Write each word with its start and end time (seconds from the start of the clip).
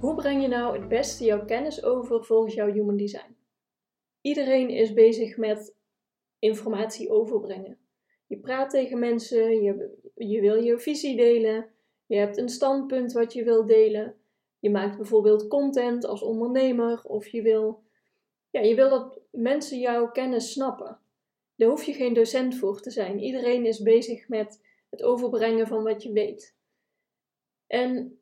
Hoe 0.00 0.14
breng 0.14 0.42
je 0.42 0.48
nou 0.48 0.78
het 0.78 0.88
beste 0.88 1.24
jouw 1.24 1.44
kennis 1.44 1.82
over 1.82 2.24
volgens 2.24 2.54
jouw 2.54 2.72
human 2.72 2.96
design? 2.96 3.36
Iedereen 4.20 4.68
is 4.68 4.92
bezig 4.92 5.36
met 5.36 5.76
informatie 6.38 7.10
overbrengen. 7.10 7.78
Je 8.26 8.38
praat 8.38 8.70
tegen 8.70 8.98
mensen, 8.98 9.62
je, 9.62 9.98
je 10.14 10.40
wil 10.40 10.62
je 10.62 10.78
visie 10.78 11.16
delen, 11.16 11.70
je 12.06 12.16
hebt 12.16 12.36
een 12.36 12.48
standpunt 12.48 13.12
wat 13.12 13.32
je 13.32 13.44
wil 13.44 13.66
delen. 13.66 14.14
Je 14.58 14.70
maakt 14.70 14.96
bijvoorbeeld 14.96 15.48
content 15.48 16.04
als 16.04 16.22
ondernemer 16.22 17.02
of 17.04 17.26
je 17.26 17.42
wil, 17.42 17.82
ja, 18.50 18.60
je 18.60 18.74
wil 18.74 18.90
dat 18.90 19.20
mensen 19.30 19.78
jouw 19.78 20.10
kennis 20.10 20.52
snappen. 20.52 20.98
Daar 21.56 21.68
hoef 21.68 21.84
je 21.84 21.92
geen 21.92 22.14
docent 22.14 22.54
voor 22.54 22.80
te 22.80 22.90
zijn. 22.90 23.18
Iedereen 23.18 23.66
is 23.66 23.82
bezig 23.82 24.28
met 24.28 24.64
het 24.90 25.02
overbrengen 25.02 25.66
van 25.66 25.82
wat 25.82 26.02
je 26.02 26.12
weet. 26.12 26.56
En 27.66 28.20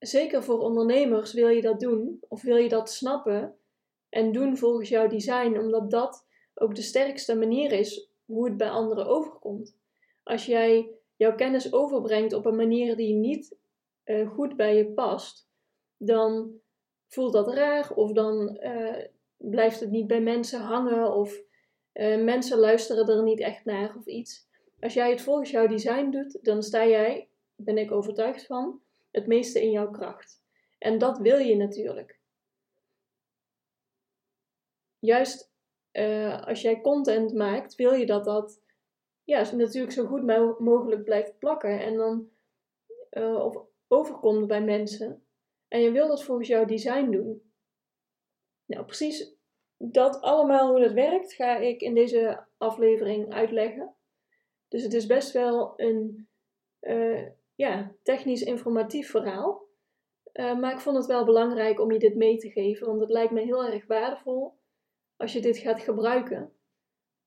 zeker 0.00 0.42
voor 0.42 0.58
ondernemers 0.58 1.32
wil 1.32 1.48
je 1.48 1.60
dat 1.60 1.80
doen, 1.80 2.20
of 2.28 2.42
wil 2.42 2.56
je 2.56 2.68
dat 2.68 2.90
snappen 2.90 3.56
en 4.08 4.32
doen 4.32 4.56
volgens 4.56 4.88
jouw 4.88 5.08
design, 5.08 5.58
omdat 5.58 5.90
dat 5.90 6.26
ook 6.54 6.74
de 6.74 6.82
sterkste 6.82 7.36
manier 7.36 7.72
is 7.72 8.10
hoe 8.24 8.44
het 8.44 8.56
bij 8.56 8.70
anderen 8.70 9.06
overkomt. 9.06 9.76
Als 10.22 10.46
jij 10.46 10.90
jouw 11.16 11.34
kennis 11.34 11.72
overbrengt 11.72 12.32
op 12.32 12.46
een 12.46 12.56
manier 12.56 12.96
die 12.96 13.14
niet 13.14 13.56
uh, 14.04 14.30
goed 14.30 14.56
bij 14.56 14.76
je 14.76 14.92
past, 14.92 15.48
dan 15.96 16.60
voelt 17.08 17.32
dat 17.32 17.54
raar 17.54 17.92
of 17.94 18.12
dan 18.12 18.58
uh, 18.62 19.04
blijft 19.36 19.80
het 19.80 19.90
niet 19.90 20.06
bij 20.06 20.20
mensen 20.20 20.60
hangen 20.60 21.14
of 21.14 21.42
uh, 21.92 22.22
mensen 22.22 22.58
luisteren 22.58 23.08
er 23.08 23.22
niet 23.22 23.40
echt 23.40 23.64
naar 23.64 23.96
of 23.96 24.06
iets. 24.06 24.48
Als 24.80 24.94
jij 24.94 25.10
het 25.10 25.20
volgens 25.20 25.50
jouw 25.50 25.66
design 25.66 26.10
doet, 26.10 26.38
dan 26.44 26.62
sta 26.62 26.86
jij, 26.86 27.28
ben 27.56 27.78
ik 27.78 27.92
overtuigd 27.92 28.46
van, 28.46 28.80
het 29.10 29.26
meeste 29.26 29.62
in 29.62 29.70
jouw 29.70 29.90
kracht. 29.90 30.42
En 30.78 30.98
dat 30.98 31.18
wil 31.18 31.38
je 31.38 31.56
natuurlijk. 31.56 32.18
Juist 34.98 35.52
uh, 35.92 36.46
als 36.46 36.60
jij 36.60 36.80
content 36.80 37.34
maakt, 37.34 37.74
wil 37.74 37.92
je 37.92 38.06
dat 38.06 38.24
dat 38.24 38.62
ja, 39.24 39.54
natuurlijk 39.54 39.92
zo 39.92 40.06
goed 40.06 40.22
mogelijk 40.58 41.04
blijft 41.04 41.38
plakken 41.38 41.80
en 41.80 41.96
dan 41.96 42.30
uh, 43.10 43.56
overkomt 43.88 44.46
bij 44.46 44.62
mensen. 44.62 45.24
En 45.68 45.80
je 45.80 45.90
wil 45.90 46.08
dat 46.08 46.24
volgens 46.24 46.48
jouw 46.48 46.64
design 46.64 47.10
doen. 47.10 47.52
Nou, 48.64 48.84
precies 48.84 49.34
dat 49.76 50.20
allemaal 50.20 50.70
hoe 50.70 50.80
dat 50.80 50.92
werkt, 50.92 51.32
ga 51.32 51.56
ik 51.56 51.80
in 51.80 51.94
deze 51.94 52.46
aflevering 52.56 53.32
uitleggen. 53.32 53.94
Dus 54.68 54.82
het 54.82 54.94
is 54.94 55.06
best 55.06 55.32
wel 55.32 55.72
een 55.76 56.28
uh, 56.80 57.26
ja, 57.60 57.92
technisch 58.02 58.42
informatief 58.42 59.10
verhaal. 59.10 59.68
Uh, 60.32 60.58
maar 60.60 60.72
ik 60.72 60.80
vond 60.80 60.96
het 60.96 61.06
wel 61.06 61.24
belangrijk 61.24 61.80
om 61.80 61.92
je 61.92 61.98
dit 61.98 62.14
mee 62.14 62.36
te 62.36 62.50
geven, 62.50 62.86
want 62.86 63.00
het 63.00 63.10
lijkt 63.10 63.32
me 63.32 63.40
heel 63.40 63.64
erg 63.64 63.86
waardevol 63.86 64.52
als 65.16 65.32
je 65.32 65.40
dit 65.40 65.58
gaat 65.58 65.80
gebruiken. 65.80 66.52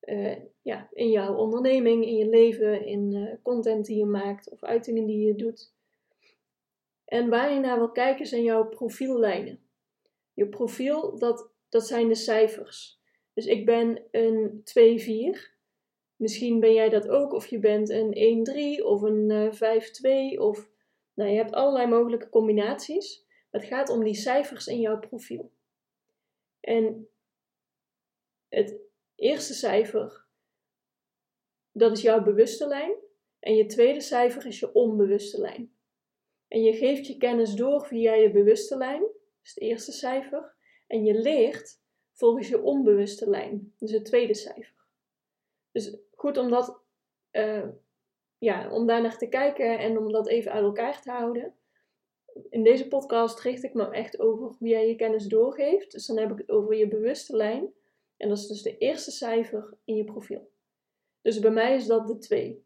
Uh, 0.01 0.35
ja, 0.61 0.89
in 0.91 1.09
jouw 1.09 1.35
onderneming, 1.35 2.05
in 2.05 2.15
je 2.15 2.29
leven, 2.29 2.85
in 2.85 3.11
uh, 3.11 3.33
content 3.41 3.85
die 3.85 3.97
je 3.97 4.05
maakt 4.05 4.49
of 4.49 4.63
uitingen 4.63 5.05
die 5.05 5.25
je 5.25 5.35
doet. 5.35 5.73
En 7.05 7.29
waar 7.29 7.53
je 7.53 7.59
naar 7.59 7.77
wil 7.77 7.91
kijken 7.91 8.25
zijn 8.25 8.43
jouw 8.43 8.67
profiellijnen. 8.67 9.59
Je 10.33 10.49
profiel, 10.49 11.17
dat, 11.17 11.51
dat 11.69 11.87
zijn 11.87 12.07
de 12.07 12.15
cijfers. 12.15 13.01
Dus 13.33 13.45
ik 13.45 13.65
ben 13.65 14.03
een 14.11 14.63
2-4. 15.45 15.52
Misschien 16.23 16.59
ben 16.59 16.73
jij 16.73 16.89
dat 16.89 17.07
ook, 17.07 17.33
of 17.33 17.47
je 17.47 17.59
bent 17.59 17.89
een 17.89 18.77
1-3 18.81 18.83
of 18.83 19.01
een 19.01 19.29
uh, 19.29 20.35
5-2 20.35 20.39
of 20.39 20.69
nou, 21.13 21.29
je 21.29 21.35
hebt 21.35 21.51
allerlei 21.51 21.87
mogelijke 21.87 22.29
combinaties. 22.29 23.25
Het 23.51 23.63
gaat 23.63 23.89
om 23.89 24.03
die 24.03 24.13
cijfers 24.13 24.67
in 24.67 24.79
jouw 24.79 24.99
profiel. 24.99 25.51
En 26.59 27.09
het 28.47 28.79
eerste 29.15 29.53
cijfer, 29.53 30.25
dat 31.71 31.91
is 31.91 32.01
jouw 32.01 32.23
bewuste 32.23 32.67
lijn. 32.67 32.95
En 33.39 33.55
je 33.55 33.65
tweede 33.65 34.01
cijfer 34.01 34.45
is 34.45 34.59
je 34.59 34.73
onbewuste 34.73 35.41
lijn. 35.41 35.75
En 36.47 36.63
je 36.63 36.73
geeft 36.73 37.07
je 37.07 37.17
kennis 37.17 37.53
door 37.53 37.85
via 37.85 38.13
je 38.13 38.31
bewuste 38.31 38.77
lijn, 38.77 39.01
dat 39.01 39.43
is 39.43 39.53
het 39.53 39.63
eerste 39.63 39.91
cijfer. 39.91 40.55
En 40.87 41.03
je 41.03 41.13
leert 41.13 41.81
volgens 42.11 42.47
je 42.47 42.61
onbewuste 42.61 43.29
lijn, 43.29 43.73
dus 43.77 43.91
het 43.91 44.05
tweede 44.05 44.33
cijfer. 44.33 44.81
Dus 45.73 45.97
goed 46.23 46.37
om, 46.37 46.49
dat, 46.49 46.81
uh, 47.31 47.67
ja, 48.37 48.71
om 48.71 48.87
daar 48.87 49.01
naar 49.01 49.17
te 49.17 49.27
kijken 49.27 49.79
en 49.79 49.97
om 49.97 50.11
dat 50.11 50.27
even 50.27 50.51
uit 50.51 50.63
elkaar 50.63 51.01
te 51.01 51.11
houden. 51.11 51.55
In 52.49 52.63
deze 52.63 52.87
podcast 52.87 53.39
richt 53.39 53.63
ik 53.63 53.73
me 53.73 53.89
echt 53.89 54.19
over 54.19 54.47
hoe 54.57 54.67
jij 54.67 54.87
je 54.87 54.95
kennis 54.95 55.25
doorgeeft. 55.25 55.91
Dus 55.91 56.05
dan 56.05 56.17
heb 56.17 56.31
ik 56.31 56.37
het 56.37 56.49
over 56.49 56.75
je 56.75 56.87
bewuste 56.87 57.35
lijn. 57.35 57.73
En 58.17 58.29
dat 58.29 58.37
is 58.37 58.47
dus 58.47 58.61
de 58.61 58.77
eerste 58.77 59.11
cijfer 59.11 59.77
in 59.83 59.95
je 59.95 60.03
profiel. 60.03 60.51
Dus 61.21 61.39
bij 61.39 61.51
mij 61.51 61.75
is 61.75 61.85
dat 61.85 62.07
de 62.07 62.17
2. 62.17 62.65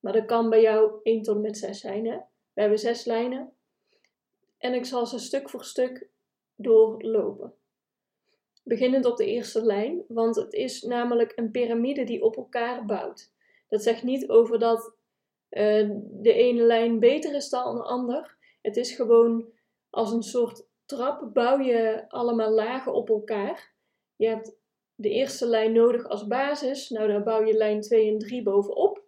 Maar 0.00 0.12
dat 0.12 0.24
kan 0.24 0.50
bij 0.50 0.60
jou 0.60 1.00
1 1.02 1.22
tot 1.22 1.34
en 1.34 1.40
met 1.40 1.58
6 1.58 1.80
zijn. 1.80 2.06
Hè? 2.06 2.16
We 2.52 2.60
hebben 2.60 2.78
6 2.78 3.04
lijnen. 3.04 3.52
En 4.58 4.74
ik 4.74 4.84
zal 4.84 5.06
ze 5.06 5.18
stuk 5.18 5.50
voor 5.50 5.64
stuk 5.64 6.08
doorlopen. 6.54 7.54
Beginnend 8.70 9.04
op 9.04 9.16
de 9.16 9.26
eerste 9.26 9.64
lijn, 9.64 10.04
want 10.08 10.36
het 10.36 10.52
is 10.52 10.82
namelijk 10.82 11.32
een 11.36 11.50
piramide 11.50 12.04
die 12.04 12.22
op 12.22 12.36
elkaar 12.36 12.84
bouwt. 12.84 13.32
Dat 13.68 13.82
zegt 13.82 14.02
niet 14.02 14.28
over 14.28 14.58
dat 14.58 14.94
uh, 15.50 15.90
de 16.00 16.32
ene 16.32 16.62
lijn 16.62 16.98
beter 16.98 17.34
is 17.34 17.48
dan 17.48 17.76
de 17.76 17.82
ander. 17.82 18.36
Het 18.62 18.76
is 18.76 18.94
gewoon 18.94 19.46
als 19.90 20.12
een 20.12 20.22
soort 20.22 20.66
trap 20.84 21.34
bouw 21.34 21.60
je 21.60 22.04
allemaal 22.08 22.50
lagen 22.50 22.94
op 22.94 23.08
elkaar. 23.08 23.72
Je 24.16 24.26
hebt 24.26 24.56
de 24.94 25.10
eerste 25.10 25.46
lijn 25.46 25.72
nodig 25.72 26.08
als 26.08 26.26
basis. 26.26 26.88
Nou, 26.88 27.08
daar 27.08 27.22
bouw 27.22 27.44
je 27.44 27.54
lijn 27.54 27.80
2 27.80 28.10
en 28.10 28.18
3 28.18 28.42
bovenop. 28.42 29.02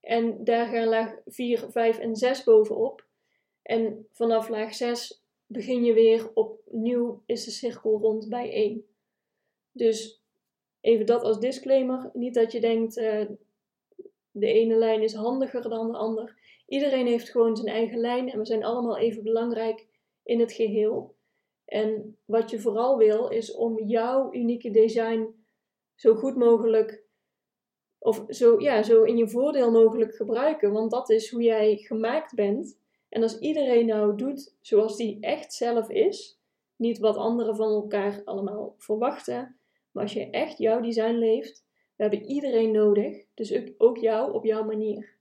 En 0.00 0.44
daar 0.44 0.66
gaan 0.66 0.88
laag 0.88 1.16
4, 1.26 1.70
5 1.70 1.98
en 1.98 2.16
6 2.16 2.44
bovenop. 2.44 3.06
En 3.62 4.06
vanaf 4.12 4.48
laag 4.48 4.74
6 4.74 5.24
begin 5.46 5.84
je 5.84 5.92
weer 5.92 6.30
opnieuw, 6.70 7.22
is 7.26 7.44
de 7.44 7.50
cirkel 7.50 7.98
rond 7.98 8.28
bij 8.28 8.52
1. 8.52 8.84
Dus 9.72 10.24
even 10.80 11.06
dat 11.06 11.22
als 11.22 11.40
disclaimer. 11.40 12.10
Niet 12.12 12.34
dat 12.34 12.52
je 12.52 12.60
denkt, 12.60 12.96
uh, 12.96 13.26
de 14.30 14.46
ene 14.46 14.74
lijn 14.74 15.02
is 15.02 15.14
handiger 15.14 15.68
dan 15.68 15.92
de 15.92 15.98
ander. 15.98 16.38
Iedereen 16.66 17.06
heeft 17.06 17.30
gewoon 17.30 17.56
zijn 17.56 17.74
eigen 17.74 17.98
lijn 17.98 18.30
en 18.30 18.38
we 18.38 18.46
zijn 18.46 18.64
allemaal 18.64 18.98
even 18.98 19.22
belangrijk 19.22 19.86
in 20.22 20.40
het 20.40 20.52
geheel. 20.52 21.14
En 21.64 22.18
wat 22.24 22.50
je 22.50 22.60
vooral 22.60 22.96
wil 22.96 23.28
is 23.28 23.54
om 23.54 23.80
jouw 23.84 24.32
unieke 24.32 24.70
design 24.70 25.34
zo 25.94 26.14
goed 26.14 26.36
mogelijk 26.36 27.02
of 27.98 28.24
zo, 28.28 28.60
ja, 28.60 28.82
zo 28.82 29.02
in 29.02 29.16
je 29.16 29.28
voordeel 29.28 29.70
mogelijk 29.70 30.14
gebruiken. 30.14 30.72
Want 30.72 30.90
dat 30.90 31.10
is 31.10 31.30
hoe 31.30 31.42
jij 31.42 31.76
gemaakt 31.76 32.34
bent. 32.34 32.78
En 33.08 33.22
als 33.22 33.38
iedereen 33.38 33.86
nou 33.86 34.16
doet 34.16 34.56
zoals 34.60 34.96
die 34.96 35.18
echt 35.20 35.52
zelf 35.52 35.88
is, 35.88 36.39
niet 36.80 36.98
wat 36.98 37.16
anderen 37.16 37.56
van 37.56 37.70
elkaar 37.70 38.22
allemaal 38.24 38.74
verwachten, 38.78 39.58
maar 39.90 40.02
als 40.02 40.12
je 40.12 40.30
echt 40.30 40.58
jouw 40.58 40.80
design 40.80 41.14
leeft, 41.14 41.64
we 41.96 42.02
hebben 42.02 42.24
iedereen 42.24 42.70
nodig, 42.70 43.26
dus 43.34 43.78
ook 43.78 43.96
jou 43.96 44.32
op 44.32 44.44
jouw 44.44 44.64
manier. 44.64 45.18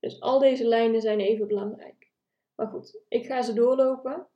Dus 0.00 0.20
al 0.20 0.38
deze 0.38 0.64
lijnen 0.64 1.00
zijn 1.00 1.20
even 1.20 1.46
belangrijk. 1.46 2.10
Maar 2.54 2.66
goed, 2.66 3.00
ik 3.08 3.26
ga 3.26 3.42
ze 3.42 3.52
doorlopen. 3.52 4.26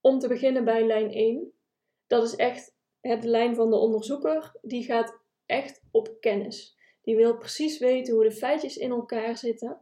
Om 0.00 0.18
te 0.18 0.28
beginnen 0.28 0.64
bij 0.64 0.86
lijn 0.86 1.10
1. 1.12 1.52
Dat 2.06 2.24
is 2.24 2.36
echt 2.36 2.76
het 3.00 3.24
lijn 3.24 3.54
van 3.54 3.70
de 3.70 3.76
onderzoeker. 3.76 4.58
Die 4.62 4.84
gaat 4.84 5.18
echt 5.46 5.82
op 5.90 6.16
kennis. 6.20 6.76
Die 7.02 7.16
wil 7.16 7.36
precies 7.36 7.78
weten 7.78 8.14
hoe 8.14 8.24
de 8.24 8.32
feitjes 8.32 8.76
in 8.76 8.90
elkaar 8.90 9.36
zitten. 9.36 9.80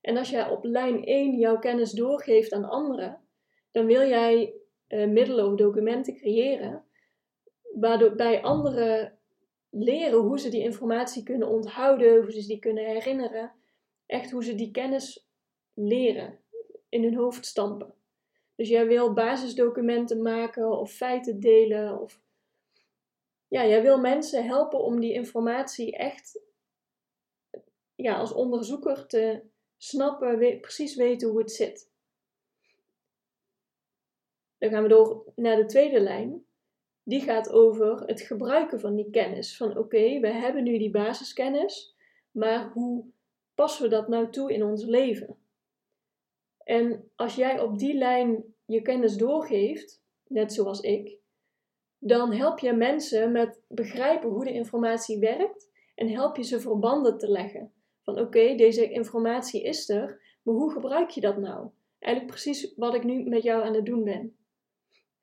En 0.00 0.16
als 0.16 0.30
jij 0.30 0.48
op 0.48 0.64
lijn 0.64 1.04
1 1.04 1.38
jouw 1.38 1.58
kennis 1.58 1.92
doorgeeft 1.92 2.52
aan 2.52 2.64
anderen, 2.64 3.23
dan 3.74 3.86
wil 3.86 4.08
jij 4.08 4.54
uh, 4.88 5.08
middelen 5.08 5.46
of 5.46 5.54
documenten 5.54 6.16
creëren 6.16 6.84
waardoor 7.72 8.14
bij 8.14 8.42
anderen 8.42 9.18
leren 9.70 10.18
hoe 10.18 10.38
ze 10.38 10.48
die 10.48 10.62
informatie 10.62 11.22
kunnen 11.22 11.48
onthouden, 11.48 12.22
hoe 12.22 12.32
ze 12.32 12.46
die 12.46 12.58
kunnen 12.58 12.84
herinneren. 12.84 13.52
Echt 14.06 14.30
hoe 14.30 14.44
ze 14.44 14.54
die 14.54 14.70
kennis 14.70 15.28
leren. 15.72 16.38
in 16.88 17.02
hun 17.02 17.14
hoofd 17.14 17.46
stampen. 17.46 17.94
Dus 18.54 18.68
jij 18.68 18.86
wil 18.86 19.12
basisdocumenten 19.12 20.22
maken 20.22 20.78
of 20.78 20.92
feiten 20.92 21.40
delen 21.40 22.00
of 22.00 22.20
ja, 23.48 23.66
jij 23.66 23.82
wil 23.82 23.98
mensen 23.98 24.46
helpen 24.46 24.78
om 24.78 25.00
die 25.00 25.12
informatie 25.12 25.96
echt 25.96 26.40
ja, 27.94 28.14
als 28.14 28.32
onderzoeker 28.32 29.06
te 29.06 29.42
snappen, 29.76 30.60
precies 30.60 30.94
weten 30.94 31.28
hoe 31.28 31.38
het 31.38 31.52
zit. 31.52 31.92
Dan 34.64 34.72
gaan 34.72 34.82
we 34.82 34.88
door 34.88 35.32
naar 35.36 35.56
de 35.56 35.66
tweede 35.66 36.00
lijn. 36.00 36.44
Die 37.02 37.20
gaat 37.20 37.52
over 37.52 38.00
het 38.00 38.20
gebruiken 38.20 38.80
van 38.80 38.94
die 38.94 39.10
kennis. 39.10 39.56
Van 39.56 39.78
oké, 39.78 40.20
we 40.20 40.28
hebben 40.28 40.62
nu 40.62 40.78
die 40.78 40.90
basiskennis, 40.90 41.96
maar 42.30 42.70
hoe 42.72 43.04
passen 43.54 43.82
we 43.82 43.88
dat 43.88 44.08
nou 44.08 44.30
toe 44.30 44.52
in 44.52 44.64
ons 44.64 44.84
leven? 44.84 45.36
En 46.58 47.10
als 47.14 47.34
jij 47.34 47.60
op 47.60 47.78
die 47.78 47.94
lijn 47.94 48.44
je 48.64 48.82
kennis 48.82 49.16
doorgeeft, 49.16 50.02
net 50.26 50.52
zoals 50.52 50.80
ik, 50.80 51.18
dan 51.98 52.32
help 52.32 52.58
je 52.58 52.72
mensen 52.72 53.32
met 53.32 53.60
begrijpen 53.68 54.28
hoe 54.28 54.44
de 54.44 54.52
informatie 54.52 55.18
werkt 55.18 55.70
en 55.94 56.08
help 56.08 56.36
je 56.36 56.42
ze 56.42 56.60
verbanden 56.60 57.18
te 57.18 57.30
leggen. 57.30 57.72
Van 58.02 58.18
oké, 58.18 58.54
deze 58.54 58.90
informatie 58.90 59.62
is 59.62 59.88
er, 59.88 60.38
maar 60.42 60.54
hoe 60.54 60.72
gebruik 60.72 61.10
je 61.10 61.20
dat 61.20 61.36
nou? 61.36 61.68
Eigenlijk 61.98 62.34
precies 62.34 62.74
wat 62.76 62.94
ik 62.94 63.04
nu 63.04 63.28
met 63.28 63.42
jou 63.42 63.64
aan 63.64 63.74
het 63.74 63.86
doen 63.86 64.04
ben. 64.04 64.36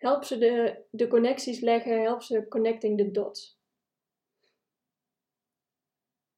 Help 0.02 0.24
ze 0.24 0.38
de, 0.38 0.84
de 0.90 1.08
connecties 1.08 1.60
leggen, 1.60 2.02
help 2.02 2.22
ze 2.22 2.48
connecting 2.48 2.98
the 2.98 3.12
dots. 3.12 3.60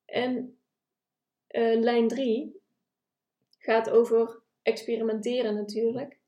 En 0.06 0.60
uh, 1.50 1.80
lijn 1.80 2.08
3 2.08 2.62
gaat 3.58 3.90
over 3.90 4.42
experimenteren 4.62 5.56
natuurlijk. 5.56 6.20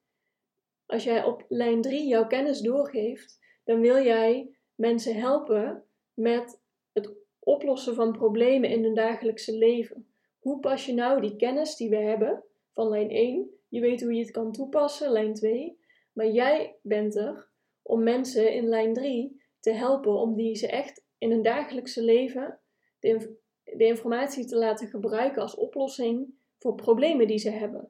Als 0.85 1.03
jij 1.03 1.23
op 1.23 1.45
lijn 1.47 1.81
3 1.81 2.07
jouw 2.07 2.27
kennis 2.27 2.59
doorgeeft, 2.59 3.39
dan 3.63 3.79
wil 3.79 4.03
jij 4.03 4.55
mensen 4.75 5.15
helpen 5.15 5.83
met 6.13 6.61
het 6.93 7.13
oplossen 7.39 7.95
van 7.95 8.11
problemen 8.11 8.69
in 8.69 8.83
hun 8.83 8.95
dagelijkse 8.95 9.57
leven. 9.57 10.07
Hoe 10.39 10.59
pas 10.59 10.85
je 10.85 10.93
nou 10.93 11.21
die 11.21 11.35
kennis 11.35 11.75
die 11.75 11.89
we 11.89 11.97
hebben 11.97 12.43
van 12.71 12.89
lijn 12.89 13.09
1? 13.09 13.49
Je 13.69 13.79
weet 13.79 14.01
hoe 14.01 14.13
je 14.13 14.21
het 14.21 14.31
kan 14.31 14.51
toepassen, 14.51 15.11
lijn 15.11 15.33
2. 15.33 15.83
Maar 16.15 16.27
jij 16.27 16.75
bent 16.81 17.15
er 17.15 17.47
om 17.81 18.03
mensen 18.03 18.53
in 18.53 18.65
lijn 18.65 18.93
3 18.93 19.41
te 19.59 19.71
helpen 19.71 20.11
om 20.11 20.35
die 20.35 20.55
ze 20.55 20.67
echt 20.67 21.03
in 21.17 21.31
hun 21.31 21.41
dagelijkse 21.41 22.03
leven 22.03 22.59
de, 22.99 23.37
de 23.63 23.85
informatie 23.85 24.45
te 24.45 24.55
laten 24.55 24.87
gebruiken 24.87 25.41
als 25.41 25.55
oplossing 25.55 26.33
voor 26.57 26.75
problemen 26.75 27.27
die 27.27 27.37
ze 27.37 27.49
hebben. 27.49 27.89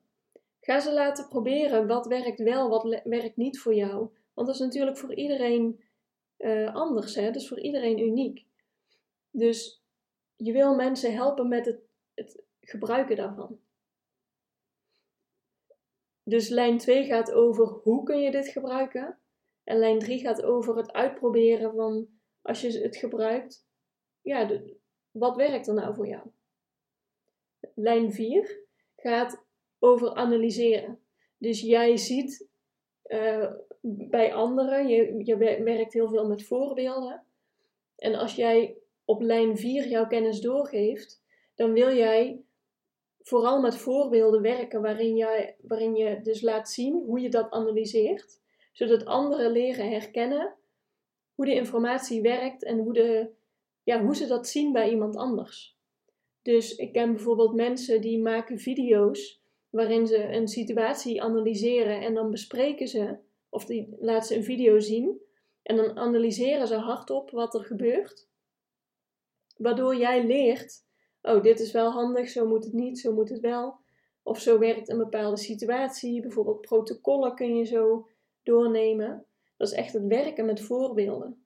Ga 0.62 0.80
ze 0.80 0.94
laten 0.94 1.28
proberen 1.28 1.88
wat 1.88 2.06
werkt 2.08 2.40
wel, 2.40 2.70
wat 2.70 3.02
werkt 3.04 3.38
niet 3.38 3.60
voor 3.60 3.74
jou. 3.74 4.10
Want 4.34 4.48
dat 4.48 4.56
is 4.56 4.62
natuurlijk 4.62 4.98
voor 4.98 5.14
iedereen 5.14 5.84
uh, 6.38 6.76
anders, 6.76 7.16
hè? 7.16 7.32
dus 7.32 7.48
voor 7.48 7.60
iedereen 7.60 8.00
uniek. 8.00 8.46
Dus 9.32 9.84
je 10.36 10.52
wil 10.52 10.76
mensen 10.76 11.14
helpen 11.14 11.48
met 11.48 11.66
het, 11.66 11.80
het 12.14 12.44
gebruiken 12.62 13.16
daarvan. 13.16 13.60
Dus 16.28 16.50
lijn 16.50 16.78
2 16.78 17.06
gaat 17.06 17.32
over 17.32 17.68
hoe 17.68 18.04
kun 18.04 18.22
je 18.22 18.32
dit 18.32 18.48
gebruiken. 18.48 19.20
En 19.64 19.78
lijn 19.78 20.00
3 20.00 20.20
gaat 20.20 20.44
over 20.44 20.78
het 20.78 20.92
uitproberen 20.94 21.74
van 21.74 22.08
als 22.42 22.62
je 22.62 22.80
het 22.80 22.96
gebruikt, 22.96 23.68
ja, 24.22 24.62
wat 25.12 25.36
werkt 25.36 25.68
er 25.68 25.74
nou 25.74 25.96
voor 25.96 26.08
jou? 26.08 26.24
Lijn 27.74 28.14
4 28.14 28.60
gaat 28.96 29.46
over 29.80 30.14
analyseren. 30.14 31.00
Dus 31.38 31.62
jij 31.62 31.98
ziet 31.98 32.48
uh, 33.06 33.52
bij 33.82 34.34
anderen, 34.34 34.88
je, 34.88 35.26
je 35.26 35.38
werkt 35.64 35.94
heel 35.94 36.10
veel 36.10 36.28
met 36.28 36.44
voorbeelden. 36.44 37.26
En 37.96 38.16
als 38.16 38.36
jij 38.36 38.78
op 39.06 39.22
lijn 39.22 39.58
4 39.58 39.88
jouw 39.88 40.08
kennis 40.08 40.42
doorgeeft, 40.42 41.24
dan 41.56 41.74
wil 41.74 41.96
jij 41.96 42.42
vooral 43.26 43.62
met 43.62 43.76
voorbeelden 43.76 44.42
werken 44.42 44.82
waarin, 44.82 45.16
jij, 45.16 45.56
waarin 45.62 45.96
je 45.96 46.22
dus 46.22 46.42
laat 46.42 46.70
zien 46.70 46.94
hoe 46.94 47.20
je 47.20 47.30
dat 47.30 47.52
analyseert, 47.52 48.42
zodat 48.72 49.06
anderen 49.06 49.52
leren 49.52 49.90
herkennen 49.90 50.54
hoe 51.36 51.46
de 51.46 51.54
informatie 51.54 52.22
werkt 52.22 52.64
en 52.64 52.80
hoe, 52.80 52.94
de, 52.94 53.30
ja, 53.84 54.04
hoe 54.04 54.16
ze 54.16 54.28
dat 54.28 54.48
zien 54.48 54.72
bij 54.72 54.90
iemand 54.90 55.16
anders. 55.16 55.78
Dus 56.42 56.76
ik 56.76 56.92
ken 56.94 57.14
bijvoorbeeld 57.14 57.54
mensen 57.54 58.02
die 58.02 58.22
maken 58.22 58.60
video's 58.60 59.42
waarin 59.70 60.08
ze 60.08 60.24
een 60.24 60.48
situatie 60.48 61.22
analyseren 61.22 62.02
en 62.02 62.14
dan 62.14 62.32
bespreken 62.32 62.88
ze, 62.88 63.18
of 63.50 63.66
die 63.66 63.96
laten 64.00 64.28
ze 64.28 64.36
een 64.36 64.44
video 64.44 64.80
zien 64.80 65.22
en 65.64 65.76
dan 65.76 65.98
analyseren 65.98 66.68
ze 66.68 66.76
hardop 66.76 67.30
wat 67.30 67.54
er 67.54 67.64
gebeurt. 67.64 68.28
Waardoor 69.58 69.96
jij 69.96 70.26
leert, 70.26 70.85
oh 71.26 71.44
dit 71.44 71.60
is 71.60 71.72
wel 71.72 71.92
handig, 71.92 72.30
zo 72.30 72.48
moet 72.48 72.64
het 72.64 72.74
niet, 72.74 73.00
zo 73.00 73.14
moet 73.14 73.30
het 73.30 73.40
wel. 73.40 73.76
Of 74.24 74.40
zo 74.40 74.60
werkt 74.60 74.90
een 74.90 74.98
bepaalde 74.98 75.38
situatie, 75.38 76.22
bijvoorbeeld 76.22 76.62
protocollen 76.62 77.36
kun 77.36 77.56
je 77.56 77.66
zo 77.66 78.08
doornemen. 78.44 79.26
Dat 79.58 79.68
is 79.68 79.74
echt 79.74 79.94
het 79.94 80.06
werken 80.08 80.46
met 80.46 80.62
voorbeelden. 80.62 81.46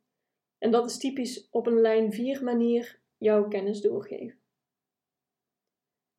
En 0.57 0.71
dat 0.71 0.89
is 0.89 0.97
typisch 0.97 1.47
op 1.49 1.67
een 1.67 1.81
lijn 1.81 2.13
4 2.13 2.43
manier 2.43 2.99
jouw 3.17 3.47
kennis 3.47 3.81
doorgeven. 3.81 4.39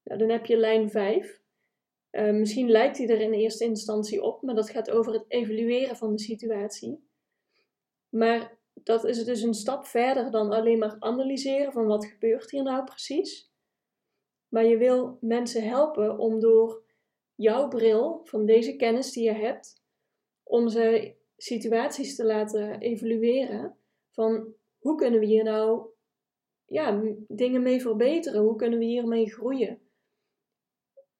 Nou, 0.03 0.19
dan 0.19 0.29
heb 0.29 0.47
je 0.47 0.57
lijn 0.57 0.91
5. 0.91 1.41
Uh, 2.11 2.33
misschien 2.33 2.71
lijkt 2.71 2.99
hij 2.99 3.09
er 3.09 3.21
in 3.21 3.33
eerste 3.33 3.65
instantie 3.65 4.23
op, 4.23 4.43
maar 4.43 4.55
dat 4.55 4.71
gaat 4.71 4.91
over 4.91 5.13
het 5.13 5.25
evalueren 5.29 5.97
van 5.97 6.13
de 6.13 6.23
situatie. 6.23 7.09
Maar 8.09 8.59
dat 8.73 9.05
is 9.05 9.25
dus 9.25 9.43
een 9.43 9.55
stap 9.55 9.85
verder 9.85 10.31
dan 10.31 10.53
alleen 10.53 10.79
maar 10.79 10.97
analyseren 10.99 11.73
van 11.73 11.87
wat 11.87 12.07
gebeurt 12.07 12.51
hier 12.51 12.63
nou 12.63 12.85
precies. 12.85 13.50
Maar 14.51 14.65
je 14.65 14.77
wil 14.77 15.19
mensen 15.21 15.69
helpen 15.69 16.19
om 16.19 16.41
door 16.41 16.85
jouw 17.35 17.69
bril 17.69 18.21
van 18.25 18.47
deze 18.47 18.77
kennis 18.77 19.13
die 19.13 19.25
je 19.25 19.33
hebt, 19.33 19.83
om 20.43 20.69
ze 20.69 21.15
situaties 21.37 22.17
te 22.17 22.25
laten 22.25 22.81
evalueren 22.81 23.79
van 24.11 24.55
hoe 24.79 24.95
kunnen 24.95 25.21
we 25.21 25.27
hier 25.27 25.45
nou 25.45 25.89
ja, 26.65 27.03
dingen 27.29 27.63
mee 27.63 27.81
verbeteren? 27.81 28.43
Hoe 28.43 28.57
kunnen 28.57 28.79
we 28.79 28.85
hiermee 28.85 29.31
groeien? 29.31 29.83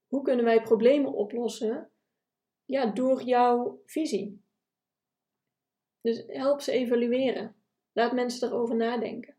Hoe 0.07 0.23
kunnen 0.23 0.45
wij 0.45 0.63
problemen 0.63 1.13
oplossen? 1.13 1.91
Ja, 2.65 2.87
door 2.87 3.23
jouw 3.23 3.83
visie. 3.85 4.43
Dus 6.01 6.25
help 6.27 6.61
ze 6.61 6.73
evalueren. 6.73 7.57
Laat 7.93 8.13
mensen 8.13 8.49
erover 8.49 8.77
nadenken. 8.77 9.37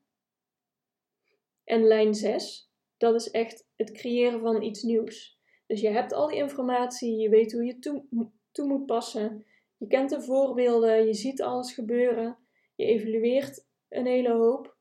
En 1.64 1.84
lijn 1.84 2.14
6, 2.14 2.71
dat 3.02 3.16
is 3.16 3.32
echt 3.32 3.68
het 3.76 3.92
creëren 3.92 4.40
van 4.40 4.62
iets 4.62 4.84
nieuws. 4.84 5.40
Dus 5.66 5.82
je 5.82 5.90
hebt 5.90 6.14
al 6.14 6.28
die 6.28 6.38
informatie, 6.38 7.18
je 7.18 7.30
weet 7.30 7.52
hoe 7.52 7.66
je 7.66 7.80
toe, 7.80 8.06
toe 8.52 8.68
moet 8.68 8.86
passen, 8.86 9.46
je 9.78 9.88
kent 9.88 10.10
de 10.10 10.22
voorbeelden, 10.22 11.06
je 11.06 11.14
ziet 11.14 11.42
alles 11.42 11.74
gebeuren, 11.74 12.38
je 12.76 12.86
evalueert 12.86 13.66
een 13.90 14.06
hele 14.06 14.32
hoop. 14.32 14.76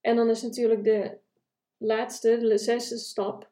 En 0.00 0.16
dan 0.16 0.30
is 0.30 0.42
natuurlijk 0.42 0.84
de 0.84 1.18
laatste, 1.76 2.38
de 2.38 2.58
zesde 2.58 2.98
stap, 2.98 3.50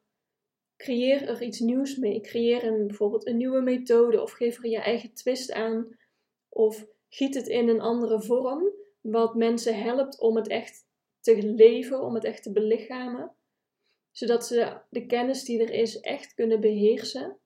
creëer 0.76 1.28
er 1.28 1.42
iets 1.42 1.60
nieuws 1.60 1.96
mee. 1.96 2.20
Creëer 2.20 2.64
een, 2.64 2.86
bijvoorbeeld 2.86 3.26
een 3.26 3.36
nieuwe 3.36 3.60
methode 3.60 4.22
of 4.22 4.32
geef 4.32 4.56
er 4.56 4.68
je 4.68 4.80
eigen 4.80 5.14
twist 5.14 5.52
aan. 5.52 5.98
Of 6.48 6.86
giet 7.08 7.34
het 7.34 7.48
in 7.48 7.68
een 7.68 7.80
andere 7.80 8.22
vorm, 8.22 8.72
wat 9.00 9.34
mensen 9.34 9.82
helpt 9.82 10.20
om 10.20 10.36
het 10.36 10.48
echt 10.48 10.86
te 11.20 11.42
leven, 11.42 12.02
om 12.02 12.14
het 12.14 12.24
echt 12.24 12.42
te 12.42 12.52
belichamen. 12.52 13.36
Zodat 14.18 14.46
ze 14.46 14.76
de 14.90 15.06
kennis 15.06 15.44
die 15.44 15.62
er 15.62 15.70
is 15.70 16.00
echt 16.00 16.34
kunnen 16.34 16.60
beheersen. 16.60 17.36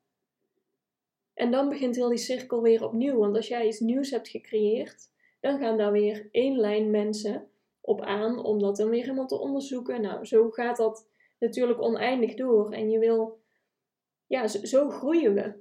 En 1.35 1.50
dan 1.50 1.69
begint 1.69 1.97
heel 1.97 2.09
die 2.09 2.19
cirkel 2.19 2.62
weer 2.62 2.85
opnieuw. 2.85 3.19
Want 3.19 3.37
als 3.37 3.49
jij 3.49 3.67
iets 3.67 3.81
nieuws 3.81 4.11
hebt 4.11 4.29
gecreëerd, 4.29 5.11
dan 5.41 5.59
gaan 5.59 5.76
daar 5.76 5.93
weer 5.93 6.29
één 6.31 6.57
lijn 6.57 6.91
mensen 6.91 7.49
op 7.81 8.00
aan 8.00 8.45
om 8.45 8.59
dat 8.59 8.76
dan 8.76 8.88
weer 8.88 9.02
helemaal 9.02 9.26
te 9.26 9.38
onderzoeken. 9.38 10.00
Nou, 10.00 10.25
zo 10.25 10.50
gaat 10.50 10.76
dat 10.76 11.09
natuurlijk 11.38 11.81
oneindig 11.81 12.35
door. 12.35 12.73
En 12.73 12.91
je 12.91 12.99
wil, 12.99 13.41
ja, 14.26 14.47
zo, 14.47 14.91
groeien 14.91 15.35
we. 15.35 15.52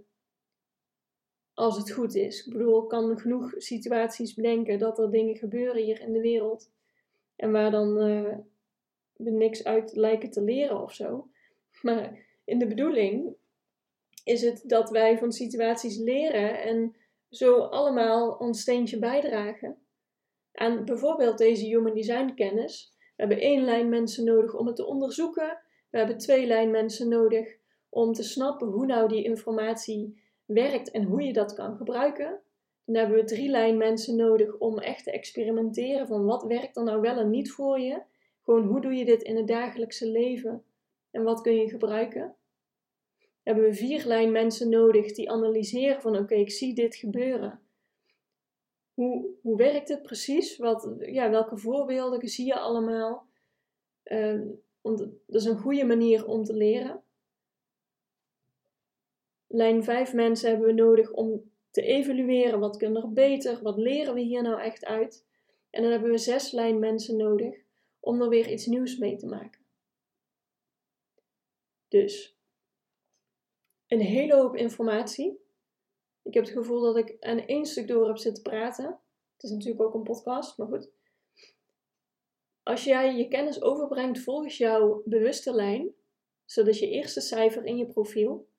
Als 1.54 1.78
het 1.78 1.92
goed 1.92 2.16
is. 2.16 2.46
Ik 2.46 2.54
bedoel, 2.54 2.84
ik 2.84 2.90
kan 2.90 3.20
genoeg 3.20 3.54
situaties 3.58 4.34
bedenken 4.34 4.80
dat 4.80 5.00
er 5.00 5.12
dingen 5.12 5.36
gebeuren 5.36 5.84
hier 5.84 6.02
in 6.02 6.14
de 6.14 6.22
wereld. 6.22 6.72
En 7.36 7.52
waar 7.52 7.72
dan 7.72 8.08
uh, 8.08 8.38
niks 9.24 9.64
uit 9.64 9.96
lijken 9.96 10.30
te 10.30 10.42
leren 10.42 10.82
of 10.82 10.94
zo. 10.94 11.30
Maar 11.82 12.26
in 12.46 12.60
de 12.60 12.68
bedoeling 12.68 13.36
is 14.24 14.42
het 14.42 14.64
dat 14.66 14.90
wij 14.90 15.18
van 15.18 15.32
situaties 15.32 15.98
leren 15.98 16.62
en 16.62 16.96
zo 17.30 17.60
allemaal 17.60 18.32
ons 18.32 18.62
steentje 18.62 19.00
bijdragen 19.00 19.78
aan 20.52 20.86
bijvoorbeeld 20.86 21.38
deze 21.38 21.66
human 21.66 21.94
design 21.94 22.34
kennis. 22.36 22.94
We 22.98 23.28
hebben 23.28 23.40
één 23.40 23.64
lijn 23.64 23.90
mensen 23.90 24.26
nodig 24.26 24.56
om 24.56 24.68
het 24.68 24.76
te 24.76 24.86
onderzoeken. 24.86 25.58
We 25.90 25.98
hebben 25.98 26.18
twee 26.18 26.46
lijn 26.46 26.72
mensen 26.72 27.10
nodig 27.10 27.58
om 27.90 28.14
te 28.14 28.24
snappen 28.24 28.68
hoe 28.68 28.86
nou 28.86 29.08
die 29.08 29.24
informatie 29.24 30.22
werkt 30.46 30.92
en 30.92 31.04
hoe 31.04 31.22
je 31.22 31.34
dat 31.34 31.54
kan 31.54 31.76
gebruiken, 31.76 32.42
dan 32.86 32.96
hebben 32.96 33.18
we 33.18 33.24
drie 33.24 33.50
lijn 33.50 33.78
mensen 33.78 34.16
nodig 34.16 34.58
om 34.58 34.80
echt 34.80 35.04
te 35.04 35.12
experimenteren 35.12 36.08
van 36.08 36.26
wat 36.26 36.44
werkt 36.44 36.78
er 36.78 36.84
nou 36.84 37.02
wel 37.02 37.18
en 37.18 37.30
niet 37.30 37.52
voor 37.52 37.80
je. 37.80 38.02
Hoe 38.60 38.82
doe 38.82 38.94
je 38.94 39.06
dit 39.06 39.22
in 39.22 39.36
het 39.36 39.48
dagelijkse 39.48 40.08
leven 40.08 40.64
en 41.12 41.24
wat 41.24 41.42
kun 41.42 41.56
je 41.56 41.70
gebruiken. 41.70 42.36
Hebben 43.44 43.64
we 43.64 43.74
vier 43.74 44.06
lijn 44.06 44.32
mensen 44.32 44.70
nodig 44.70 45.12
die 45.12 45.32
analyseren 45.32 46.02
van 46.02 46.18
oké, 46.18 46.36
ik 46.36 46.52
zie 46.52 46.74
dit 46.74 46.96
gebeuren. 46.96 47.62
Hoe, 48.94 49.30
hoe 49.42 49.58
werkt 49.58 49.90
het 49.90 50.02
precies? 50.02 50.58
Wat, 50.58 50.96
ja, 51.00 51.30
welke 51.30 51.58
voorbeelden 51.58 52.30
zie 52.30 52.46
je 52.46 52.60
allemaal? 52.60 53.30
Uh, 54.04 54.42
dat 54.82 55.12
is 55.28 55.46
een 55.46 55.60
goede 55.60 55.86
manier 55.86 56.28
om 56.28 56.44
te 56.44 56.54
leren. 56.54 57.04
Lijn 59.48 59.84
5 59.84 60.14
mensen 60.14 60.50
hebben 60.50 60.68
we 60.68 60.74
nodig 60.74 61.12
om 61.12 61.52
te 61.70 61.82
evalueren. 61.82 62.60
Wat 62.60 62.78
kunnen 62.78 63.02
er 63.02 63.14
beter? 63.14 63.62
Wat 63.62 63.78
leren 63.78 64.14
we 64.14 64.20
hier 64.20 64.42
nou 64.42 64.62
echt 64.62 64.86
uit? 64.86 65.26
En 65.70 65.82
dan 65.82 65.92
hebben 65.92 66.12
we 66.12 66.18
zes 66.18 66.52
lijn 66.52 66.80
mensen 66.80 67.18
nodig 67.18 67.61
om 68.02 68.22
er 68.22 68.30
weer 68.30 68.52
iets 68.52 68.66
nieuws 68.66 68.98
mee 68.98 69.16
te 69.16 69.28
maken. 69.28 69.62
Dus 71.88 72.38
een 73.88 74.02
hele 74.02 74.36
hoop 74.36 74.56
informatie. 74.56 75.40
Ik 76.22 76.34
heb 76.34 76.44
het 76.44 76.54
gevoel 76.54 76.82
dat 76.82 76.98
ik 76.98 77.16
aan 77.20 77.40
één 77.40 77.66
stuk 77.66 77.88
door 77.88 78.08
heb 78.08 78.18
zitten 78.18 78.44
praten. 78.44 79.00
Het 79.34 79.44
is 79.44 79.50
natuurlijk 79.50 79.82
ook 79.82 79.94
een 79.94 80.04
podcast, 80.04 80.58
maar 80.58 80.68
goed. 80.68 80.90
Als 82.64 82.84
jij 82.84 83.16
je 83.16 83.28
kennis 83.28 83.62
overbrengt 83.62 84.20
volgens 84.20 84.58
jouw 84.58 85.02
bewuste 85.06 85.54
lijn, 85.54 85.94
zodat 86.46 86.80
je 86.80 86.90
eerste 86.90 87.22
cijfer 87.22 87.66
in 87.66 87.78
je 87.78 87.86
profiel, 87.86 88.50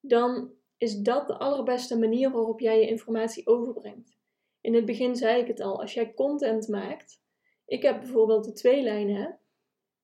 dan 0.00 0.52
is 0.76 0.96
dat 0.98 1.26
de 1.26 1.38
allerbeste 1.38 1.98
manier 1.98 2.30
waarop 2.30 2.60
jij 2.60 2.80
je 2.80 2.88
informatie 2.88 3.46
overbrengt. 3.46 4.18
In 4.60 4.74
het 4.74 4.84
begin 4.84 5.16
zei 5.16 5.40
ik 5.40 5.46
het 5.46 5.60
al, 5.60 5.80
als 5.80 5.94
jij 5.94 6.14
content 6.14 6.68
maakt, 6.68 7.22
ik 7.70 7.82
heb 7.82 8.00
bijvoorbeeld 8.00 8.44
de 8.44 8.52
twee 8.52 8.82
lijnen. 8.82 9.38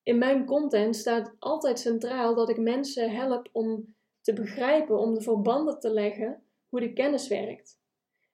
In 0.02 0.18
mijn 0.18 0.44
content 0.44 0.96
staat 0.96 1.34
altijd 1.38 1.78
centraal 1.78 2.34
dat 2.34 2.48
ik 2.48 2.58
mensen 2.58 3.10
help 3.10 3.48
om 3.52 3.94
te 4.20 4.32
begrijpen, 4.32 4.98
om 4.98 5.14
de 5.14 5.20
verbanden 5.20 5.80
te 5.80 5.90
leggen 5.90 6.42
hoe 6.68 6.80
de 6.80 6.92
kennis 6.92 7.28
werkt. 7.28 7.80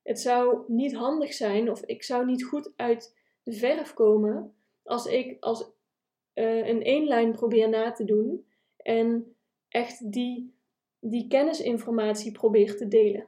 Het 0.02 0.20
zou 0.20 0.64
niet 0.66 0.94
handig 0.94 1.32
zijn 1.32 1.70
of 1.70 1.82
ik 1.82 2.02
zou 2.02 2.24
niet 2.24 2.44
goed 2.44 2.72
uit 2.76 3.18
de 3.42 3.52
verf 3.52 3.94
komen 3.94 4.54
als 4.82 5.06
ik 5.06 5.36
als 5.40 5.62
uh, 6.34 6.66
een 6.66 6.82
eenlijn 6.82 7.32
probeer 7.32 7.68
na 7.68 7.92
te 7.92 8.04
doen 8.04 8.46
en 8.76 9.36
echt 9.68 10.12
die 10.12 10.54
die 11.00 11.28
kennisinformatie 11.28 12.32
probeer 12.32 12.76
te 12.76 12.88
delen. 12.88 13.26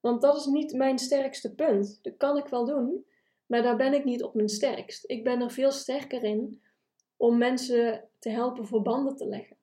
Want 0.00 0.22
dat 0.22 0.36
is 0.36 0.46
niet 0.46 0.72
mijn 0.72 0.98
sterkste 0.98 1.54
punt. 1.54 1.98
Dat 2.02 2.16
kan 2.16 2.36
ik 2.36 2.46
wel 2.46 2.64
doen, 2.64 3.04
maar 3.50 3.62
daar 3.62 3.76
ben 3.76 3.94
ik 3.94 4.04
niet 4.04 4.22
op 4.22 4.34
mijn 4.34 4.48
sterkst. 4.48 5.10
Ik 5.10 5.24
ben 5.24 5.40
er 5.40 5.50
veel 5.50 5.70
sterker 5.70 6.22
in 6.24 6.62
om 7.16 7.38
mensen 7.38 8.10
te 8.18 8.28
helpen 8.28 8.66
verbanden 8.66 9.16
te 9.16 9.26
leggen. 9.26 9.56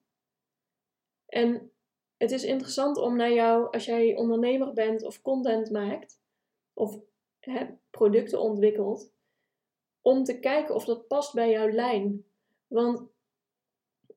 En 1.25 1.71
het 2.17 2.31
is 2.31 2.43
interessant 2.43 2.97
om 2.97 3.15
naar 3.15 3.33
jou, 3.33 3.71
als 3.71 3.85
jij 3.85 4.15
ondernemer 4.15 4.73
bent 4.73 5.03
of 5.03 5.21
content 5.21 5.71
maakt, 5.71 6.21
of 6.73 6.99
hè, 7.39 7.67
producten 7.89 8.41
ontwikkelt, 8.41 9.13
om 10.01 10.23
te 10.23 10.39
kijken 10.39 10.75
of 10.75 10.85
dat 10.85 11.07
past 11.07 11.33
bij 11.33 11.51
jouw 11.51 11.69
lijn. 11.69 12.25
Want 12.67 13.07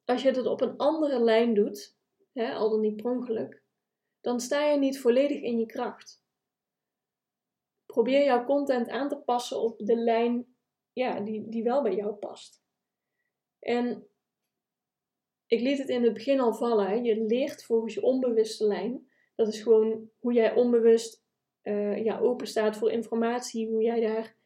als 0.04 0.22
je 0.22 0.28
het 0.28 0.46
op 0.46 0.60
een 0.60 0.76
andere 0.76 1.20
lijn 1.20 1.54
doet, 1.54 1.96
hè, 2.32 2.54
al 2.54 2.70
dan 2.70 2.80
niet 2.80 2.96
per 2.96 3.10
ongeluk, 3.10 3.62
dan 4.20 4.40
sta 4.40 4.64
je 4.64 4.78
niet 4.78 5.00
volledig 5.00 5.40
in 5.40 5.58
je 5.58 5.66
kracht. 5.66 6.19
Probeer 7.90 8.24
jouw 8.24 8.44
content 8.44 8.88
aan 8.88 9.08
te 9.08 9.18
passen 9.18 9.60
op 9.60 9.78
de 9.78 9.96
lijn 9.96 10.56
ja, 10.92 11.20
die, 11.20 11.48
die 11.48 11.62
wel 11.62 11.82
bij 11.82 11.94
jou 11.94 12.12
past. 12.12 12.62
En 13.58 14.08
ik 15.46 15.60
liet 15.60 15.78
het 15.78 15.88
in 15.88 16.02
het 16.02 16.12
begin 16.12 16.40
al 16.40 16.54
vallen. 16.54 17.04
Je 17.04 17.20
leert 17.20 17.64
volgens 17.64 17.94
je 17.94 18.02
onbewuste 18.02 18.66
lijn. 18.66 19.10
Dat 19.34 19.48
is 19.48 19.62
gewoon 19.62 20.10
hoe 20.18 20.32
jij 20.32 20.54
onbewust 20.54 21.24
uh, 21.62 22.04
ja, 22.04 22.18
open 22.18 22.46
staat 22.46 22.76
voor 22.76 22.90
informatie, 22.90 23.68
hoe 23.68 23.82
jij, 23.82 24.00
daar, 24.00 24.36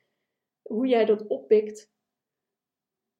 hoe 0.63 0.87
jij 0.87 1.05
dat 1.05 1.27
oppikt. 1.27 1.93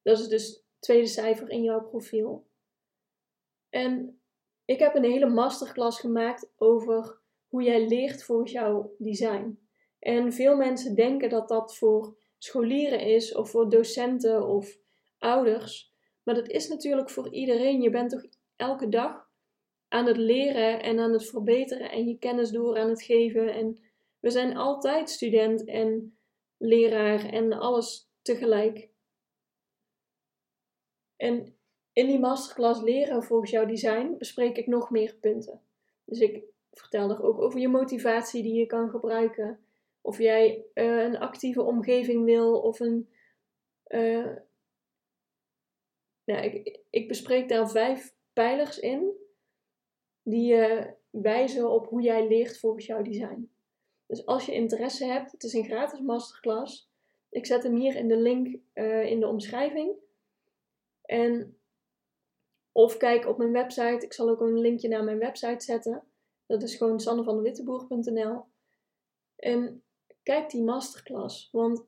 Dat 0.01 0.19
is 0.19 0.27
dus 0.27 0.47
het 0.47 0.63
tweede 0.79 1.07
cijfer 1.07 1.49
in 1.49 1.63
jouw 1.63 1.81
profiel. 1.81 2.47
En 3.69 4.21
ik 4.65 4.79
heb 4.79 4.95
een 4.95 5.03
hele 5.03 5.29
masterclass 5.29 5.99
gemaakt 5.99 6.51
over 6.55 7.21
hoe 7.47 7.63
jij 7.63 7.87
leert 7.87 8.23
volgens 8.23 8.51
jouw 8.51 8.95
design. 8.97 9.64
En 10.05 10.33
veel 10.33 10.55
mensen 10.55 10.95
denken 10.95 11.29
dat 11.29 11.47
dat 11.47 11.75
voor 11.77 12.17
scholieren 12.37 12.99
is, 12.99 13.35
of 13.35 13.49
voor 13.49 13.69
docenten 13.69 14.47
of 14.47 14.77
ouders. 15.17 15.93
Maar 16.23 16.35
dat 16.35 16.49
is 16.49 16.67
natuurlijk 16.67 17.09
voor 17.09 17.33
iedereen. 17.33 17.81
Je 17.81 17.89
bent 17.89 18.09
toch 18.09 18.25
elke 18.55 18.89
dag 18.89 19.29
aan 19.87 20.05
het 20.05 20.17
leren 20.17 20.83
en 20.83 20.99
aan 20.99 21.11
het 21.11 21.29
verbeteren 21.29 21.91
en 21.91 22.07
je 22.07 22.17
kennis 22.17 22.49
door 22.49 22.77
aan 22.77 22.89
het 22.89 23.03
geven. 23.03 23.53
En 23.53 23.79
we 24.19 24.29
zijn 24.29 24.57
altijd 24.57 25.09
student 25.09 25.65
en 25.65 26.17
leraar 26.57 27.25
en 27.25 27.53
alles 27.53 28.09
tegelijk. 28.21 28.89
En 31.15 31.57
in 31.93 32.07
die 32.07 32.19
masterclass 32.19 32.81
leren 32.81 33.23
volgens 33.23 33.51
jouw 33.51 33.65
design 33.65 34.15
bespreek 34.17 34.57
ik 34.57 34.67
nog 34.67 34.89
meer 34.89 35.15
punten. 35.15 35.61
Dus 36.03 36.19
ik 36.19 36.43
vertel 36.71 37.09
er 37.09 37.23
ook 37.23 37.41
over 37.41 37.59
je 37.59 37.67
motivatie 37.67 38.43
die 38.43 38.53
je 38.53 38.65
kan 38.65 38.89
gebruiken. 38.89 39.64
Of 40.05 40.17
jij 40.17 40.65
uh, 40.73 41.03
een 41.03 41.17
actieve 41.17 41.61
omgeving 41.61 42.25
wil 42.25 42.59
of 42.61 42.79
een. 42.79 43.09
Uh, 43.87 44.35
nou, 46.23 46.43
ik, 46.43 46.79
ik 46.89 47.07
bespreek 47.07 47.49
daar 47.49 47.69
vijf 47.69 48.15
pijlers 48.33 48.79
in 48.79 49.11
die 50.21 50.45
je 50.45 50.93
wijzen 51.09 51.71
op 51.71 51.87
hoe 51.87 52.01
jij 52.01 52.27
leert 52.27 52.59
volgens 52.59 52.85
jouw 52.85 53.01
design. 53.01 53.51
Dus 54.05 54.25
als 54.25 54.45
je 54.45 54.53
interesse 54.53 55.05
hebt, 55.05 55.31
het 55.31 55.43
is 55.43 55.53
een 55.53 55.65
gratis 55.65 55.99
masterclass. 55.99 56.89
Ik 57.29 57.45
zet 57.45 57.63
hem 57.63 57.75
hier 57.75 57.95
in 57.95 58.07
de 58.07 58.17
link 58.17 58.57
uh, 58.73 59.05
in 59.05 59.19
de 59.19 59.27
omschrijving. 59.27 59.95
En 61.01 61.59
of 62.71 62.97
kijk 62.97 63.27
op 63.27 63.37
mijn 63.37 63.51
website. 63.51 64.05
Ik 64.05 64.13
zal 64.13 64.29
ook 64.29 64.41
een 64.41 64.59
linkje 64.59 64.87
naar 64.87 65.03
mijn 65.03 65.19
website 65.19 65.63
zetten. 65.63 66.03
Dat 66.45 66.63
is 66.63 66.75
gewoon 66.75 66.99
sannevandewitteboer.nl. 66.99 68.43
En 69.35 69.84
kijk 70.25 70.49
die 70.49 70.63
masterclass. 70.63 71.49
Want 71.51 71.85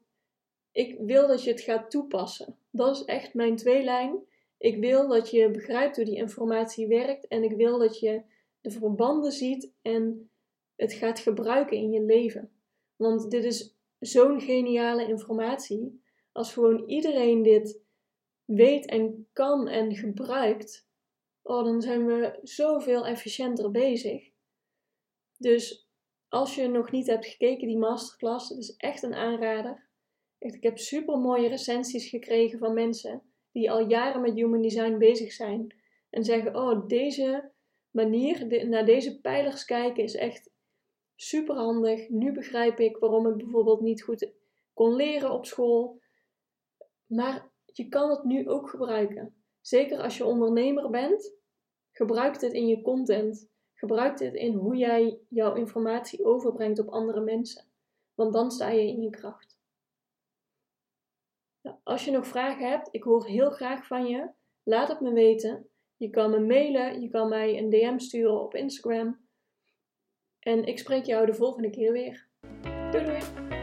ik 0.72 1.00
wil 1.00 1.28
dat 1.28 1.44
je 1.44 1.52
het 1.52 1.62
gaat 1.62 1.92
toepassen. 1.92 2.58
Dat 2.72 2.96
is 2.96 3.06
echt 3.06 3.34
mijn 3.34 3.56
tweelijn. 3.56 4.20
Ik 4.58 4.78
wil 4.78 5.08
dat 5.08 5.30
je 5.30 5.52
begrijpt 5.52 5.96
hoe 5.96 6.06
die 6.06 6.16
informatie 6.16 6.88
werkt. 6.88 7.28
En 7.28 7.44
ik 7.44 7.56
wil 7.56 7.80
dat 7.80 8.00
je 8.00 8.22
de 8.62 8.72
verbanden 8.72 9.32
ziet 9.32 9.72
en 9.82 10.32
het 10.76 10.94
gaat 10.94 11.20
gebruiken 11.20 11.78
in 11.78 11.92
je 11.92 12.02
leven. 12.02 12.52
Want 12.96 13.32
dit 13.32 13.44
is 13.44 13.78
zo'n 14.00 14.42
geniale 14.42 15.08
informatie. 15.08 16.02
Als 16.32 16.54
gewoon 16.54 16.84
iedereen 16.88 17.44
dit 17.44 17.82
weet 18.46 18.86
en 18.86 19.28
kan 19.34 19.68
en 19.68 19.96
gebruikt, 19.96 20.90
oh, 21.42 21.64
dan 21.64 21.82
zijn 21.82 22.06
we 22.06 22.40
zoveel 22.44 23.06
efficiënter 23.06 23.72
bezig. 23.72 24.30
Dus 25.38 25.87
als 26.30 26.56
je 26.56 26.68
nog 26.68 26.92
niet 26.92 27.08
hebt 27.08 27.26
gekeken, 27.26 27.68
die 27.68 27.78
masterclass, 27.78 28.50
het 28.50 28.58
is 28.58 28.76
echt 28.76 29.04
een 29.04 29.14
aanrader. 29.14 29.86
ik 30.40 30.64
heb 30.64 30.78
super 30.78 31.18
mooie 31.18 31.48
recensies 31.48 32.10
gekregen 32.10 32.60
van 32.60 32.74
mensen 32.74 33.22
die 33.52 33.72
al 33.72 33.88
jaren 33.88 34.22
met 34.22 34.34
human 34.34 34.62
design 34.62 34.98
bezig 34.98 35.32
zijn. 35.32 35.76
En 36.10 36.24
zeggen: 36.24 36.56
Oh, 36.56 36.88
deze 36.88 37.52
manier, 37.92 38.68
naar 38.68 38.86
deze 38.86 39.22
pijlers 39.22 39.66
kijken 39.66 40.04
is 40.04 40.16
echt 40.16 40.52
super 41.16 41.56
handig. 41.56 42.10
Nu 42.10 42.32
begrijp 42.32 42.80
ik 42.80 42.98
waarom 42.98 43.28
ik 43.28 43.38
bijvoorbeeld 43.38 43.82
niet 43.82 44.04
goed 44.04 44.32
kon 44.74 44.96
leren 44.96 45.32
op 45.32 45.46
school. 45.46 46.02
Maar 47.06 47.52
je 47.66 47.88
kan 47.88 48.10
het 48.10 48.24
nu 48.24 48.50
ook 48.50 48.70
gebruiken. 48.70 49.36
Zeker 49.62 50.00
als 50.00 50.18
je 50.18 50.26
ondernemer 50.26 50.90
bent, 50.90 51.38
gebruik 51.92 52.40
dit 52.40 52.54
in 52.54 52.68
je 52.68 52.82
content. 52.82 53.50
Gebruik 53.78 54.18
dit 54.18 54.34
in 54.34 54.54
hoe 54.54 54.76
jij 54.76 55.20
jouw 55.30 55.56
informatie 55.56 56.26
overbrengt 56.26 56.80
op 56.80 56.90
andere 56.90 57.22
mensen. 57.22 57.66
Want 58.16 58.34
dan 58.34 58.52
sta 58.52 58.70
je 58.70 58.88
in 58.88 59.02
je 59.02 59.10
kracht. 59.10 59.58
Als 61.84 62.06
je 62.06 62.12
nog 62.12 62.28
vragen 62.28 62.70
hebt, 62.70 62.88
ik 62.92 63.04
hoor 63.04 63.26
heel 63.26 63.52
graag 63.52 63.86
van 63.86 64.08
je. 64.08 64.30
Laat 64.64 64.88
het 64.88 65.00
me 65.00 65.14
weten. 65.14 65.70
Je 65.98 66.10
kan 66.10 66.32
me 66.32 66.40
mailen, 66.40 67.02
je 67.02 67.10
kan 67.10 67.30
mij 67.30 67.58
een 67.58 67.70
DM 67.70 67.98
sturen 67.98 68.42
op 68.42 68.56
Instagram. 68.56 69.28
En 70.40 70.66
ik 70.66 70.80
spreek 70.80 71.06
jou 71.06 71.26
de 71.26 71.34
volgende 71.34 71.70
keer 71.70 71.92
weer. 71.92 72.28
Doei! 72.92 73.57